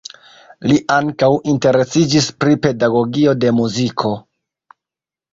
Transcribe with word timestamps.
Li 0.69 0.75
ankaŭ 0.93 1.27
interesiĝis 1.51 2.29
pri 2.43 2.57
pedagogio 2.63 3.35
de 3.43 3.51
muziko. 3.59 4.15